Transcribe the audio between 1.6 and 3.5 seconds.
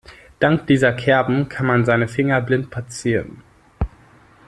man seine Finger blind platzieren.